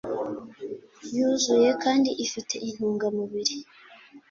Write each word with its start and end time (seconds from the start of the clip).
yuzuye 1.15 1.69
kandi 1.83 2.09
ifite 2.25 2.55
intungamubiri 2.67 3.55